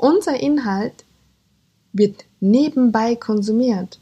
[0.00, 1.04] unser Inhalt
[1.92, 3.98] wird nebenbei konsumiert.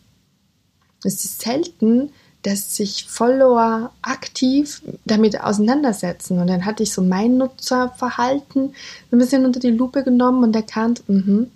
[1.04, 2.10] Es ist selten,
[2.42, 6.38] dass sich Follower aktiv damit auseinandersetzen.
[6.38, 8.74] Und dann hatte ich so mein Nutzerverhalten
[9.10, 11.46] ein bisschen unter die Lupe genommen und erkannt, mh,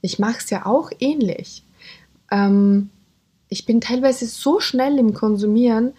[0.00, 1.64] ich mache es ja auch ähnlich.
[2.30, 2.90] Ähm,
[3.48, 5.92] ich bin teilweise so schnell im Konsumieren,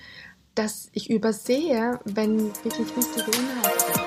[0.56, 4.03] dass ich übersehe, wenn wirklich wichtige Inhalte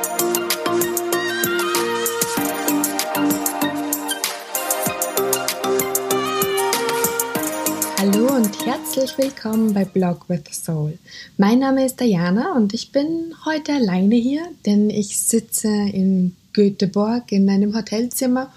[8.07, 10.96] Hallo und herzlich willkommen bei Blog with Soul.
[11.39, 17.32] Mein Name ist Diana und ich bin heute alleine hier, denn ich sitze in Göteborg
[17.32, 18.53] in einem Hotelzimmer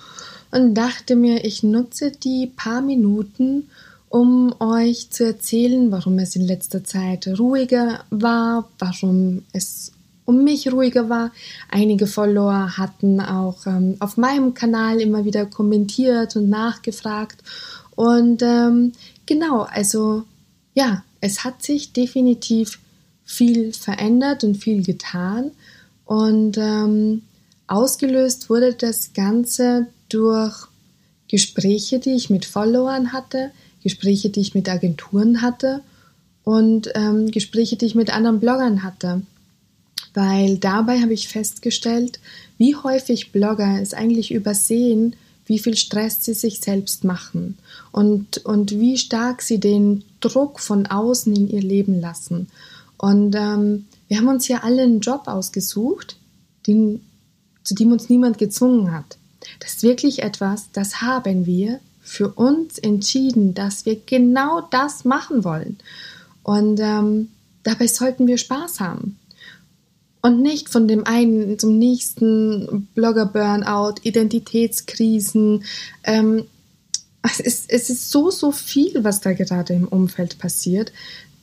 [0.51, 3.69] und dachte mir, ich nutze die paar Minuten,
[4.07, 9.93] um euch zu erzählen, warum es in letzter Zeit ruhiger war, warum es
[10.25, 11.31] um mich ruhiger war.
[11.71, 17.41] Einige Follower hatten auch ähm, auf meinem Kanal immer wieder kommentiert und nachgefragt.
[17.95, 18.93] Und ähm,
[19.29, 20.23] Genau, also
[20.73, 22.79] ja, es hat sich definitiv
[23.23, 25.51] viel verändert und viel getan.
[26.05, 27.21] Und ähm,
[27.67, 30.67] ausgelöst wurde das Ganze durch
[31.27, 33.51] Gespräche, die ich mit Followern hatte,
[33.83, 35.81] Gespräche, die ich mit Agenturen hatte
[36.43, 39.21] und ähm, Gespräche, die ich mit anderen Bloggern hatte.
[40.15, 42.19] Weil dabei habe ich festgestellt,
[42.57, 45.15] wie häufig Blogger es eigentlich übersehen,
[45.49, 47.57] wie viel Stress sie sich selbst machen
[47.91, 52.47] und, und wie stark sie den Druck von außen in ihr Leben lassen.
[52.97, 56.17] Und ähm, wir haben uns ja alle einen Job ausgesucht,
[56.67, 57.01] den,
[57.63, 59.17] zu dem uns niemand gezwungen hat.
[59.59, 65.43] Das ist wirklich etwas, das haben wir für uns entschieden, dass wir genau das machen
[65.43, 65.79] wollen.
[66.43, 67.29] Und ähm,
[67.63, 69.18] dabei sollten wir Spaß haben
[70.21, 75.63] und nicht von dem einen zum nächsten Blogger-Burnout, Identitätskrisen.
[76.03, 76.45] Ähm,
[77.23, 80.91] es, ist, es ist so, so viel, was da gerade im Umfeld passiert,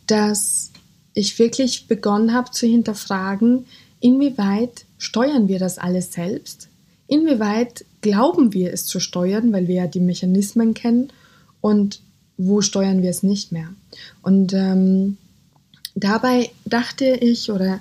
[0.06, 0.72] dass
[1.14, 3.64] ich wirklich begonnen habe zu hinterfragen,
[4.00, 6.68] inwieweit steuern wir das alles selbst?
[7.08, 11.12] Inwieweit glauben wir es zu steuern, weil wir ja die Mechanismen kennen
[11.60, 12.00] und
[12.36, 13.68] wo steuern wir es nicht mehr?
[14.22, 15.16] Und ähm,
[15.94, 17.80] dabei dachte ich oder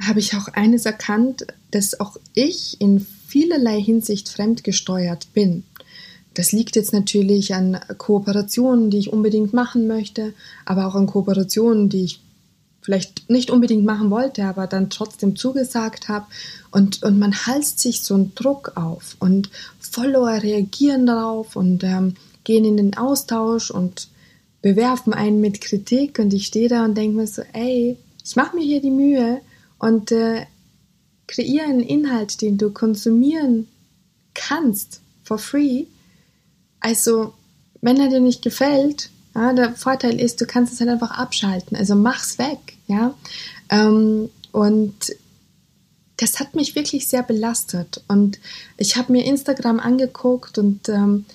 [0.00, 5.64] habe ich auch eines erkannt, dass auch ich in vielerlei Hinsicht fremdgesteuert bin.
[6.34, 11.88] Das liegt jetzt natürlich an Kooperationen, die ich unbedingt machen möchte, aber auch an Kooperationen,
[11.88, 12.20] die ich
[12.80, 16.26] vielleicht nicht unbedingt machen wollte, aber dann trotzdem zugesagt habe.
[16.70, 19.50] Und, und man halst sich so einen Druck auf und
[19.80, 22.14] Follower reagieren darauf und ähm,
[22.44, 24.08] gehen in den Austausch und
[24.62, 26.18] bewerfen einen mit Kritik.
[26.18, 29.40] Und ich stehe da und denke mir so, ey, ich mache mir hier die Mühe,
[29.78, 30.46] und äh,
[31.26, 33.68] kreiere einen Inhalt, den du konsumieren
[34.34, 35.84] kannst for free.
[36.80, 37.34] Also,
[37.80, 41.76] wenn er dir nicht gefällt, ja, der Vorteil ist, du kannst es halt einfach abschalten.
[41.76, 43.14] Also mach's weg, ja.
[43.68, 45.14] Ähm, und
[46.16, 48.02] das hat mich wirklich sehr belastet.
[48.08, 48.40] Und
[48.76, 51.26] ich habe mir Instagram angeguckt und ähm,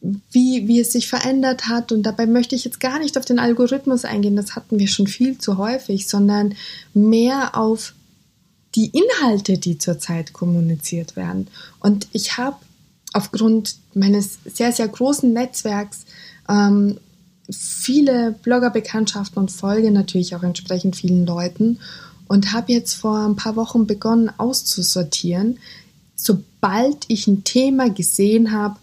[0.00, 1.92] wie, wie es sich verändert hat.
[1.92, 5.06] Und dabei möchte ich jetzt gar nicht auf den Algorithmus eingehen, das hatten wir schon
[5.06, 6.54] viel zu häufig, sondern
[6.94, 7.94] mehr auf
[8.74, 11.48] die Inhalte, die zurzeit kommuniziert werden.
[11.80, 12.56] Und ich habe
[13.12, 16.04] aufgrund meines sehr, sehr großen Netzwerks
[16.48, 16.98] ähm,
[17.50, 21.78] viele Bloggerbekanntschaften und folge natürlich auch entsprechend vielen Leuten
[22.28, 25.58] und habe jetzt vor ein paar Wochen begonnen auszusortieren,
[26.14, 28.78] sobald ich ein Thema gesehen habe,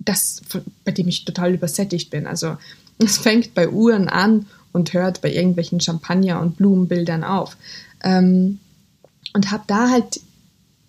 [0.00, 0.42] das,
[0.84, 2.26] bei dem ich total übersättigt bin.
[2.26, 2.56] Also
[2.98, 7.56] es fängt bei Uhren an und hört bei irgendwelchen Champagner- und Blumenbildern auf.
[8.02, 8.58] Ähm,
[9.32, 10.20] und habe da halt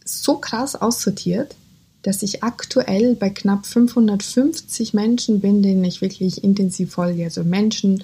[0.03, 1.55] so krass aussortiert,
[2.03, 7.25] dass ich aktuell bei knapp 550 Menschen bin, denen ich wirklich intensiv folge.
[7.25, 8.03] Also Menschen,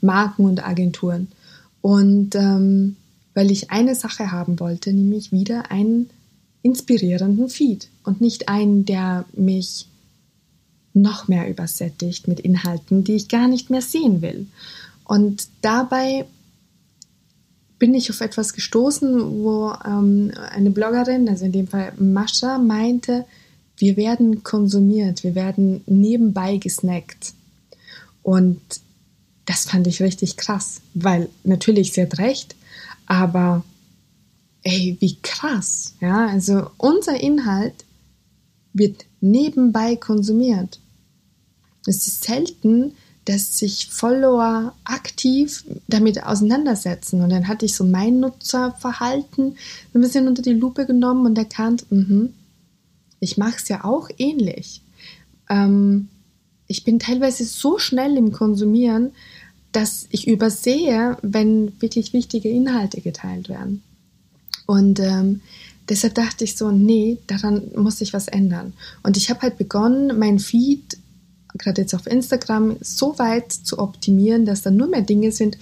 [0.00, 1.28] Marken und Agenturen.
[1.80, 2.96] Und ähm,
[3.34, 6.10] weil ich eine Sache haben wollte, nämlich wieder einen
[6.62, 9.87] inspirierenden Feed und nicht einen, der mich
[10.94, 14.46] noch mehr übersättigt mit Inhalten, die ich gar nicht mehr sehen will.
[15.04, 16.26] Und dabei
[17.78, 23.24] bin ich auf etwas gestoßen, wo ähm, eine Bloggerin, also in dem Fall Mascha, meinte,
[23.76, 27.32] wir werden konsumiert, wir werden nebenbei gesnackt.
[28.22, 28.60] Und
[29.46, 32.56] das fand ich richtig krass, weil natürlich, sie hat recht,
[33.06, 33.64] aber
[34.62, 37.84] ey, wie krass, ja, also unser Inhalt
[38.74, 40.80] wird nebenbei konsumiert.
[41.86, 42.92] Es ist selten,
[43.24, 47.20] dass sich Follower aktiv damit auseinandersetzen.
[47.20, 49.56] Und dann hatte ich so mein Nutzerverhalten
[49.92, 52.28] ein bisschen unter die Lupe genommen und erkannt, mh,
[53.20, 54.80] ich mache es ja auch ähnlich.
[55.50, 56.08] Ähm,
[56.68, 59.12] ich bin teilweise so schnell im Konsumieren,
[59.72, 63.82] dass ich übersehe, wenn wirklich wichtige Inhalte geteilt werden.
[64.66, 65.40] Und ähm,
[65.88, 68.72] deshalb dachte ich so, nee, daran muss sich was ändern.
[69.02, 70.98] Und ich habe halt begonnen, mein Feed,
[71.56, 75.58] gerade jetzt auf Instagram, so weit zu optimieren, dass da nur mehr Dinge sind,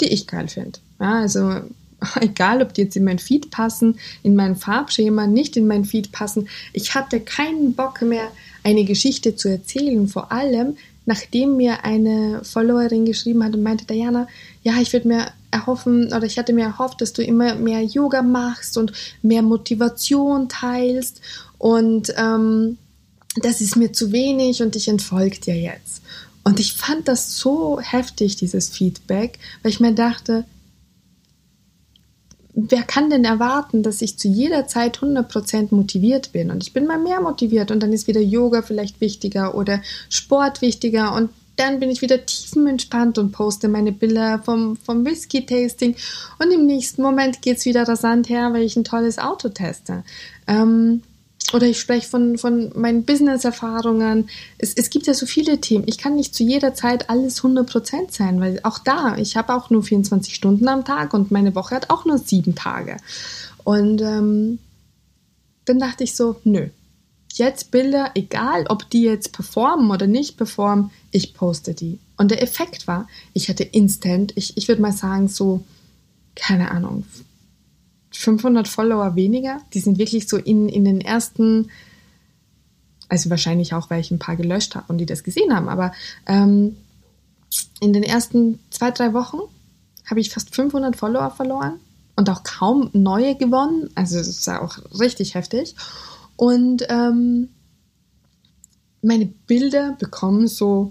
[0.00, 0.78] die ich geil finde.
[1.00, 1.60] Ja, also
[2.20, 6.12] egal, ob die jetzt in mein Feed passen, in mein Farbschema, nicht in mein Feed
[6.12, 6.48] passen.
[6.72, 8.28] Ich hatte keinen Bock mehr,
[8.62, 14.28] eine Geschichte zu erzählen, vor allem nachdem mir eine Followerin geschrieben hat und meinte, Diana,
[14.62, 18.22] ja, ich würde mir erhoffen oder ich hatte mir erhofft, dass du immer mehr Yoga
[18.22, 18.92] machst und
[19.22, 21.20] mehr Motivation teilst
[21.58, 22.78] und ähm,
[23.36, 26.02] das ist mir zu wenig und ich entfolge dir jetzt.
[26.42, 30.44] Und ich fand das so heftig, dieses Feedback, weil ich mir dachte,
[32.54, 36.50] wer kann denn erwarten, dass ich zu jeder Zeit 100% motiviert bin?
[36.50, 40.62] Und ich bin mal mehr motiviert und dann ist wieder Yoga vielleicht wichtiger oder Sport
[40.62, 45.94] wichtiger und dann bin ich wieder tiefenentspannt und poste meine Bilder vom, vom Whisky-Tasting
[46.38, 50.02] und im nächsten Moment geht es wieder rasant her, weil ich ein tolles Auto teste.
[50.46, 51.02] Ähm,
[51.52, 54.30] oder ich spreche von, von meinen Business-Erfahrungen.
[54.56, 55.84] Es, es gibt ja so viele Themen.
[55.86, 59.68] Ich kann nicht zu jeder Zeit alles 100% sein, weil auch da, ich habe auch
[59.68, 62.96] nur 24 Stunden am Tag und meine Woche hat auch nur sieben Tage.
[63.64, 64.60] Und ähm,
[65.66, 66.68] dann dachte ich so, nö,
[67.38, 71.98] jetzt Bilder, egal ob die jetzt performen oder nicht performen, ich poste die.
[72.16, 75.62] Und der Effekt war, ich hatte instant, ich, ich würde mal sagen, so,
[76.34, 77.04] keine Ahnung,
[78.12, 79.60] 500 Follower weniger.
[79.72, 81.70] Die sind wirklich so in, in den ersten,
[83.08, 85.92] also wahrscheinlich auch, weil ich ein paar gelöscht habe und die das gesehen haben, aber
[86.26, 86.76] ähm,
[87.80, 89.38] in den ersten zwei, drei Wochen
[90.08, 91.80] habe ich fast 500 Follower verloren
[92.16, 93.90] und auch kaum neue gewonnen.
[93.94, 95.74] Also das ist ja auch richtig heftig.
[96.40, 97.50] Und ähm,
[99.02, 100.90] meine Bilder bekommen so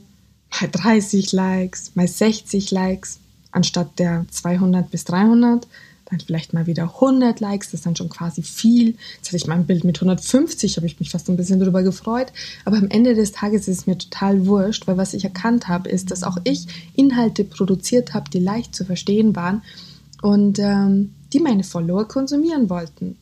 [0.61, 3.17] mal 30 Likes, mal 60 Likes
[3.49, 5.67] anstatt der 200 bis 300
[6.05, 8.95] dann vielleicht mal wieder 100 Likes, das ist dann schon quasi viel.
[9.15, 11.81] Jetzt hatte ich mal ein Bild mit 150, habe ich mich fast ein bisschen darüber
[11.81, 12.31] gefreut.
[12.63, 15.89] Aber am Ende des Tages ist es mir total wurscht, weil was ich erkannt habe,
[15.89, 19.63] ist, dass auch ich Inhalte produziert habe, die leicht zu verstehen waren
[20.21, 23.17] und ähm, die meine Follower konsumieren wollten.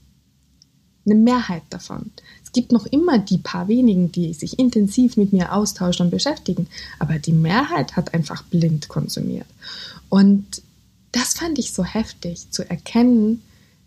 [1.07, 2.11] Eine Mehrheit davon.
[2.43, 6.67] Es gibt noch immer die paar wenigen, die sich intensiv mit mir austauschen und beschäftigen,
[6.99, 9.47] aber die Mehrheit hat einfach blind konsumiert.
[10.09, 10.61] Und
[11.13, 13.41] das fand ich so heftig zu erkennen,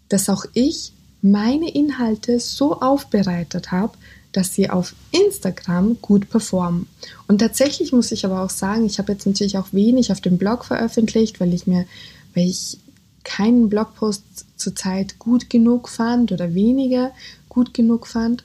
[0.09, 3.97] dass auch ich meine Inhalte so aufbereitet habe,
[4.33, 6.87] dass sie auf Instagram gut performen.
[7.29, 10.39] Und tatsächlich muss ich aber auch sagen, ich habe jetzt natürlich auch wenig auf dem
[10.39, 11.85] Blog veröffentlicht, weil ich mir,
[12.35, 12.79] weil ich
[13.25, 17.13] keinen Blogpost zurzeit gut genug fand oder weniger
[17.49, 18.45] gut genug fand.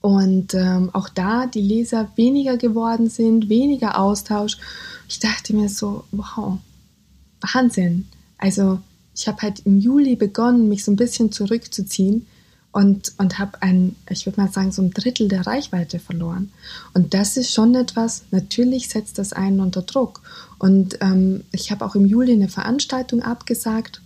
[0.00, 4.56] Und ähm, auch da die Leser weniger geworden sind, weniger Austausch.
[5.08, 6.58] Ich dachte mir so, wow,
[7.40, 8.08] Wahnsinn.
[8.38, 8.80] Also
[9.14, 12.26] ich habe halt im Juli begonnen, mich so ein bisschen zurückzuziehen
[12.72, 16.52] und, und habe ein, ich würde mal sagen, so ein Drittel der Reichweite verloren.
[16.94, 20.22] Und das ist schon etwas, natürlich setzt das einen unter Druck.
[20.58, 24.00] Und ähm, ich habe auch im Juli eine Veranstaltung abgesagt,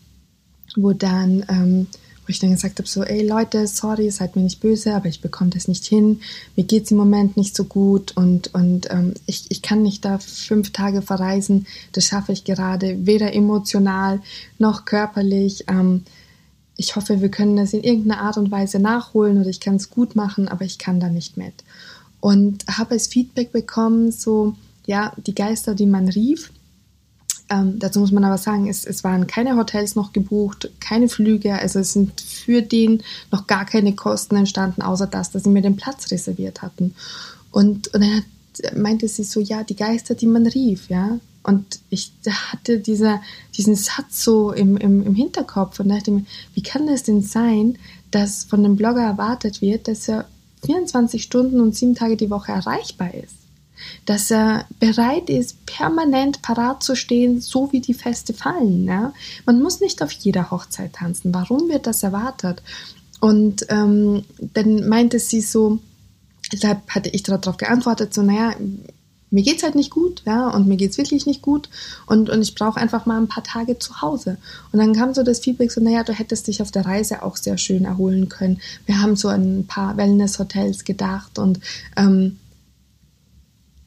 [0.76, 1.86] wo dann ähm,
[2.24, 5.20] wo ich dann gesagt habe, so, ey Leute, sorry, seid mir nicht böse, aber ich
[5.20, 6.20] bekomme das nicht hin,
[6.56, 10.04] mir geht es im Moment nicht so gut und, und ähm, ich, ich kann nicht
[10.04, 14.20] da fünf Tage verreisen, das schaffe ich gerade weder emotional
[14.58, 15.64] noch körperlich.
[15.68, 16.04] Ähm,
[16.76, 19.90] ich hoffe, wir können das in irgendeiner Art und Weise nachholen oder ich kann es
[19.90, 21.54] gut machen, aber ich kann da nicht mit.
[22.20, 24.54] Und habe als Feedback bekommen, so,
[24.86, 26.50] ja, die Geister, die man rief,
[27.50, 31.54] ähm, dazu muss man aber sagen, es, es waren keine Hotels noch gebucht, keine Flüge,
[31.54, 35.62] also es sind für den noch gar keine Kosten entstanden, außer das, dass sie mir
[35.62, 36.94] den Platz reserviert hatten.
[37.50, 41.18] Und, und dann hat, meinte sie so, ja, die Geister, die man rief, ja.
[41.44, 42.12] Und ich
[42.50, 43.20] hatte dieser,
[43.56, 46.24] diesen Satz so im, im, im Hinterkopf und dachte mir,
[46.54, 47.78] wie kann das denn sein,
[48.10, 50.26] dass von dem Blogger erwartet wird, dass er
[50.64, 53.44] 24 Stunden und sieben Tage die Woche erreichbar ist?
[54.06, 58.84] dass er bereit ist, permanent parat zu stehen, so wie die Feste fallen.
[58.84, 59.12] Ja?
[59.46, 61.34] Man muss nicht auf jeder Hochzeit tanzen.
[61.34, 62.62] Warum wird das erwartet?
[63.20, 65.78] Und ähm, dann meinte sie so,
[66.52, 68.54] deshalb hatte ich darauf geantwortet, so, naja,
[69.34, 71.68] mir geht es halt nicht gut, ja, und mir geht es wirklich nicht gut
[72.06, 74.38] und, und ich brauche einfach mal ein paar Tage zu Hause.
[74.70, 77.36] Und dann kam so das Feedback so, naja, du hättest dich auf der Reise auch
[77.36, 78.60] sehr schön erholen können.
[78.86, 81.58] Wir haben so ein paar Wellness-Hotels gedacht und
[81.96, 82.38] ähm,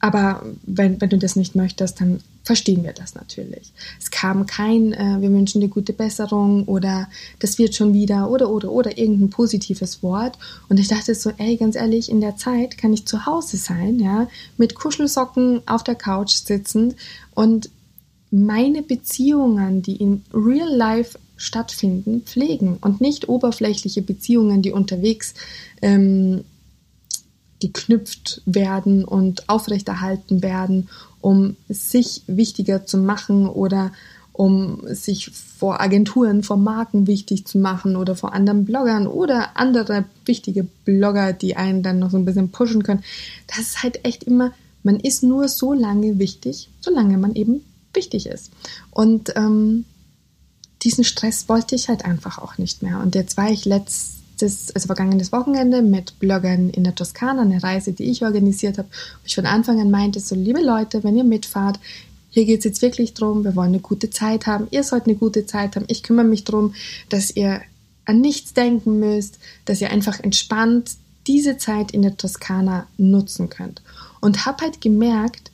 [0.00, 3.74] aber wenn, wenn du das nicht möchtest, dann verstehen wir das natürlich.
[4.00, 7.06] Es kam kein, äh, wir wünschen dir gute Besserung oder
[7.40, 10.38] das wird schon wieder oder oder oder irgendein positives Wort.
[10.70, 13.98] Und ich dachte so, ey, ganz ehrlich, in der Zeit kann ich zu Hause sein,
[13.98, 16.96] ja, mit Kuschelsocken auf der Couch sitzend
[17.34, 17.68] und
[18.30, 25.34] meine Beziehungen, die in Real Life stattfinden, pflegen und nicht oberflächliche Beziehungen, die unterwegs
[25.82, 26.44] ähm,
[27.60, 30.88] geknüpft werden und aufrechterhalten werden,
[31.20, 33.92] um sich wichtiger zu machen oder
[34.32, 40.04] um sich vor Agenturen, vor Marken wichtig zu machen oder vor anderen Bloggern oder andere
[40.26, 43.02] wichtige Blogger, die einen dann noch so ein bisschen pushen können.
[43.48, 44.52] Das ist halt echt immer,
[44.84, 48.52] man ist nur so lange wichtig, solange man eben wichtig ist.
[48.92, 49.84] Und ähm,
[50.82, 53.00] diesen Stress wollte ich halt einfach auch nicht mehr.
[53.00, 57.62] Und jetzt war ich letzt letztes, also vergangenes Wochenende mit Bloggern in der Toskana, eine
[57.62, 61.16] Reise, die ich organisiert habe, wo ich von Anfang an meinte, so liebe Leute, wenn
[61.16, 61.78] ihr mitfahrt,
[62.30, 65.16] hier geht es jetzt wirklich darum, wir wollen eine gute Zeit haben, ihr sollt eine
[65.16, 66.74] gute Zeit haben, ich kümmere mich darum,
[67.08, 67.60] dass ihr
[68.04, 70.92] an nichts denken müsst, dass ihr einfach entspannt
[71.26, 73.82] diese Zeit in der Toskana nutzen könnt.
[74.20, 75.50] Und habe halt gemerkt,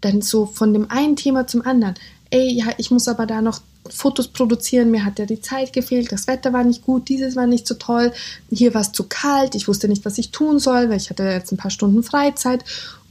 [0.00, 1.94] dann so von dem einen Thema zum anderen,
[2.30, 3.60] ey, ja, ich muss aber da noch
[3.90, 7.46] Fotos produzieren, mir hat ja die Zeit gefehlt, das Wetter war nicht gut, dieses war
[7.46, 8.12] nicht so toll,
[8.50, 11.24] hier war es zu kalt, ich wusste nicht, was ich tun soll, weil ich hatte
[11.24, 12.64] jetzt ein paar Stunden Freizeit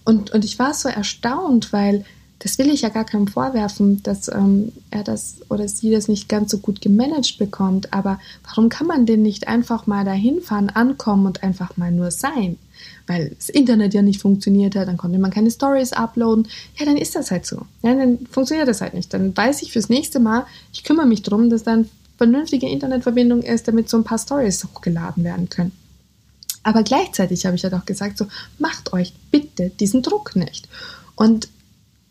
[0.03, 2.05] und, und ich war so erstaunt, weil
[2.39, 6.29] das will ich ja gar keinem vorwerfen, dass ähm, er das oder sie das nicht
[6.29, 10.69] ganz so gut gemanagt bekommt, aber warum kann man denn nicht einfach mal dahin fahren,
[10.69, 12.57] ankommen und einfach mal nur sein?
[13.07, 16.47] Weil das Internet ja nicht funktioniert hat, dann konnte man keine Stories uploaden.
[16.77, 17.65] Ja, dann ist das halt so.
[17.81, 19.13] Ja, dann funktioniert das halt nicht.
[19.13, 23.67] Dann weiß ich fürs nächste Mal, ich kümmere mich darum, dass dann vernünftige Internetverbindung ist,
[23.67, 25.71] damit so ein paar Stories hochgeladen werden können.
[26.63, 28.25] Aber gleichzeitig habe ich halt auch gesagt, so
[28.57, 30.67] macht euch bitte diesen Druck nicht.
[31.15, 31.47] Und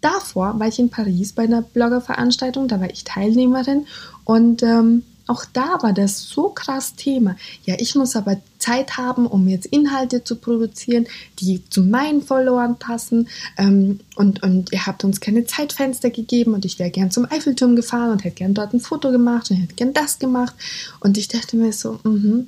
[0.01, 3.87] davor war ich in Paris bei einer Bloggerveranstaltung, da war ich Teilnehmerin
[4.25, 7.37] und ähm, auch da war das so krass Thema.
[7.65, 11.07] Ja, ich muss aber Zeit haben, um jetzt Inhalte zu produzieren,
[11.39, 13.29] die zu meinen Followern passen.
[13.57, 17.77] Ähm, und, und ihr habt uns keine Zeitfenster gegeben und ich wäre gern zum Eiffelturm
[17.77, 20.55] gefahren und hätte gern dort ein Foto gemacht und hätte gern das gemacht.
[21.01, 22.45] Und ich dachte mir so, mh,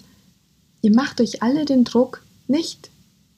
[0.83, 2.91] ihr macht euch alle den Druck nicht,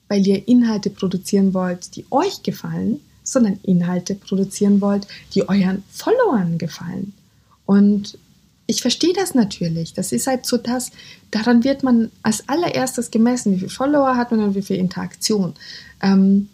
[0.09, 6.57] weil ihr Inhalte produzieren wollt, die euch gefallen, sondern Inhalte produzieren wollt, die euren Followern
[6.57, 7.13] gefallen.
[7.65, 8.17] Und
[8.69, 9.93] ich verstehe das natürlich.
[9.95, 10.91] Das ist halt so das,
[11.31, 15.55] daran wird man als allererstes gemessen, wie viele Follower hat man und wie viel Interaktion.
[16.03, 16.49] Ähm,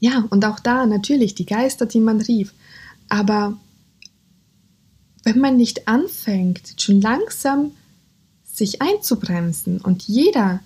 [0.00, 2.54] ja, und auch da natürlich die Geister, die man rief.
[3.10, 3.58] Aber
[5.24, 7.72] wenn man nicht anfängt, schon langsam
[8.50, 10.60] sich einzubremsen und jeder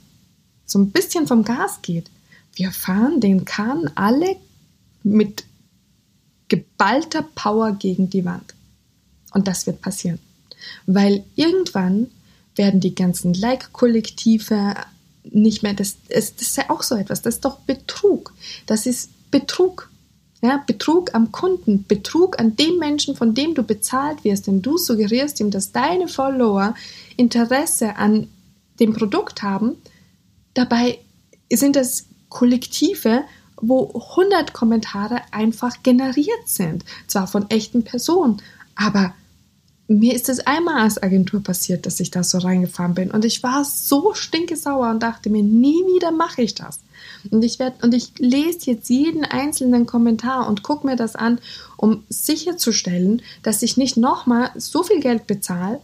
[0.66, 2.12] so ein bisschen vom Gas geht,
[2.54, 4.36] wir fahren den Kahn alle
[5.02, 5.42] mit
[6.46, 8.54] geballter Power gegen die Wand.
[9.32, 10.20] Und das wird passieren.
[10.86, 12.08] Weil irgendwann
[12.56, 14.74] werden die ganzen Like-Kollektive
[15.24, 18.34] nicht mehr, das, das, das ist ja auch so etwas, das ist doch Betrug.
[18.66, 19.90] Das ist Betrug.
[20.42, 24.78] Ja, Betrug am Kunden, Betrug an dem Menschen, von dem du bezahlt wirst, denn du
[24.78, 26.74] suggerierst ihm, dass deine Follower
[27.18, 28.28] Interesse an
[28.80, 29.76] dem Produkt haben.
[30.54, 30.98] Dabei
[31.52, 33.24] sind das Kollektive,
[33.60, 38.40] wo 100 Kommentare einfach generiert sind, zwar von echten Personen,
[38.74, 39.14] aber
[39.92, 43.42] mir ist es einmal als Agentur passiert, dass ich da so reingefahren bin und ich
[43.42, 46.78] war so stinkesauer und dachte mir, nie wieder mache ich das.
[47.30, 51.40] Und ich werde und ich lese jetzt jeden einzelnen Kommentar und gucke mir das an,
[51.76, 55.80] um sicherzustellen, dass ich nicht nochmal so viel Geld bezahle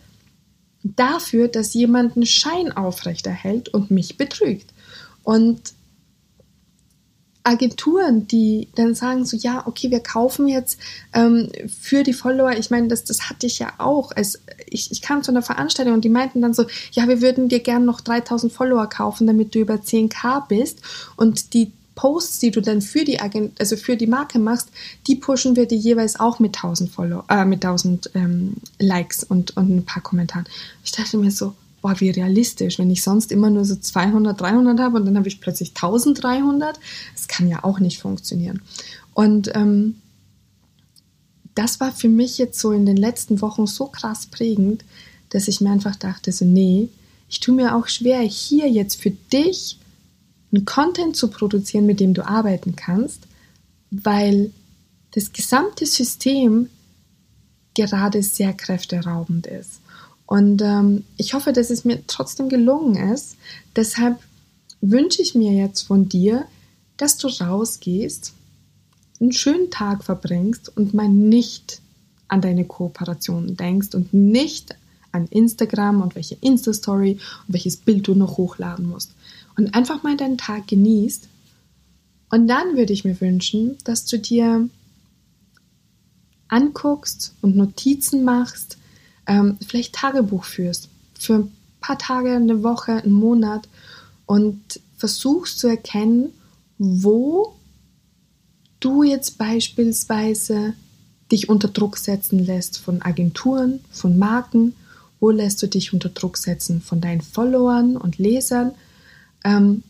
[0.85, 4.73] dafür, dass jemand einen Schein aufrechterhält und mich betrügt.
[5.25, 5.73] Und
[7.47, 10.81] Agenturen, die dann sagen so, ja, okay, wir kaufen jetzt
[11.13, 14.11] ähm, für die Follower, ich meine, das, das hatte ich ja auch.
[14.17, 17.49] Als ich, ich kam zu einer Veranstaltung und die meinten dann so, ja, wir würden
[17.49, 20.81] dir gern noch 3000 Follower kaufen, damit du über 10k bist
[21.17, 24.71] und die Posts, die du dann für die Agent, also für die Marke machst,
[25.07, 29.57] die pushen wir dir jeweils auch mit 1000 Follow, äh, mit 1000 ähm, Likes und,
[29.57, 30.47] und ein paar Kommentaren.
[30.85, 31.55] Ich dachte mir so,
[31.87, 35.29] boah, wie realistisch, wenn ich sonst immer nur so 200, 300 habe und dann habe
[35.29, 36.81] ich plötzlich 1300.
[37.15, 38.61] Das kann ja auch nicht funktionieren.
[39.15, 39.95] Und ähm,
[41.55, 44.85] das war für mich jetzt so in den letzten Wochen so krass prägend,
[45.29, 46.89] dass ich mir einfach dachte, so nee,
[47.29, 49.79] ich tue mir auch schwer, hier jetzt für dich
[50.53, 53.29] einen Content zu produzieren, mit dem du arbeiten kannst,
[53.93, 54.51] weil
[55.13, 56.69] das gesamte System
[57.75, 59.81] gerade sehr kräfteraubend ist.
[60.27, 63.37] Und ähm, ich hoffe, dass es mir trotzdem gelungen ist.
[63.77, 64.19] Deshalb
[64.81, 66.47] wünsche ich mir jetzt von dir,
[66.97, 68.33] dass du rausgehst,
[69.21, 71.81] einen schönen Tag verbringst und mal nicht
[72.29, 74.75] an deine Kooperationen denkst und nicht
[75.13, 77.13] an Instagram und welche Insta-Story
[77.47, 79.13] und welches Bild du noch hochladen musst.
[79.57, 81.29] Und einfach mal deinen Tag genießt.
[82.31, 84.69] Und dann würde ich mir wünschen, dass du dir
[86.49, 88.77] anguckst und Notizen machst,
[89.27, 90.89] ähm, vielleicht Tagebuch führst.
[91.19, 93.69] Für ein paar Tage, eine Woche, einen Monat.
[94.27, 96.31] Und versuchst zu erkennen,
[96.79, 97.55] wo
[98.81, 100.75] du jetzt beispielsweise
[101.31, 104.75] dich unter Druck setzen lässt von Agenturen, von Marken,
[105.21, 108.73] wo lässt du dich unter Druck setzen von deinen Followern und Lesern?
[109.45, 109.83] Ähm,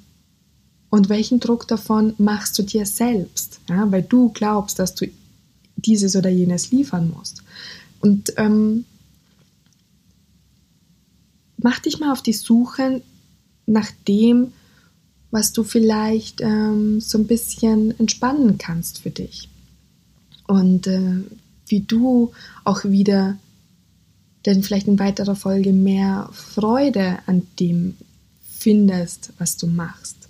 [0.89, 5.07] und welchen Druck davon machst du dir selbst, ja, weil du glaubst, dass du
[5.77, 7.43] dieses oder jenes liefern musst.
[8.01, 8.85] Und ähm,
[11.59, 13.03] mach dich mal auf die Suche
[13.67, 14.53] nach dem,
[15.31, 19.49] was du vielleicht ähm, so ein bisschen entspannen kannst für dich.
[20.47, 21.23] Und äh,
[21.67, 22.33] wie du
[22.65, 23.37] auch wieder
[24.47, 27.97] denn vielleicht in weiterer Folge mehr Freude an dem
[28.41, 30.29] findest, was du machst.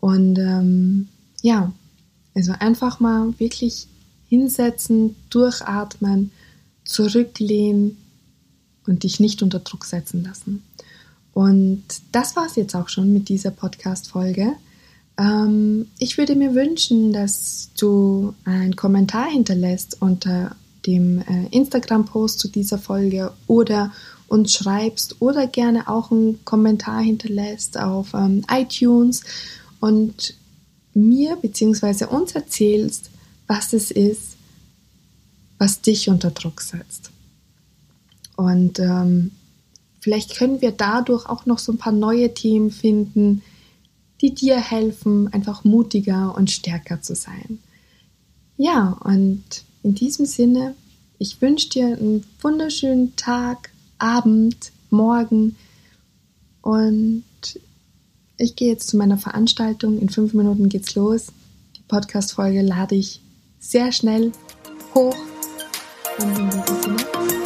[0.00, 1.08] Und ähm,
[1.42, 1.72] ja,
[2.34, 3.86] also einfach mal wirklich
[4.28, 6.32] hinsetzen, durchatmen,
[6.84, 7.98] zurücklehnen
[8.86, 10.62] und dich nicht unter Druck setzen lassen.
[11.32, 14.52] Und das war es jetzt auch schon mit dieser Podcast-Folge.
[15.18, 22.48] Ähm, ich würde mir wünschen, dass du einen Kommentar hinterlässt unter dem äh, Instagram-Post zu
[22.48, 23.92] dieser Folge oder
[24.28, 29.22] uns schreibst oder gerne auch einen Kommentar hinterlässt auf ähm, iTunes
[29.80, 30.34] und
[30.94, 32.06] mir bzw.
[32.06, 33.10] uns erzählst,
[33.46, 34.36] was es ist,
[35.58, 37.10] was dich unter Druck setzt.
[38.36, 39.32] Und ähm,
[40.00, 43.42] vielleicht können wir dadurch auch noch so ein paar neue Themen finden,
[44.20, 47.58] die dir helfen, einfach mutiger und stärker zu sein.
[48.56, 49.42] Ja, und
[49.82, 50.74] in diesem Sinne,
[51.18, 55.56] ich wünsche dir einen wunderschönen Tag, Abend, Morgen
[56.62, 57.24] und
[58.36, 59.98] ich gehe jetzt zu meiner Veranstaltung.
[59.98, 61.26] In fünf Minuten geht's los.
[61.76, 63.20] Die Podcast-Folge lade ich
[63.60, 64.32] sehr schnell
[64.94, 65.16] hoch.
[66.18, 67.43] Und in diesem Sinne.